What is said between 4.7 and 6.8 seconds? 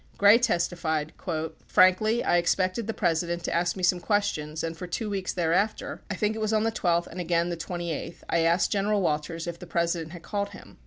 for two weeks thereafter, I think it was on the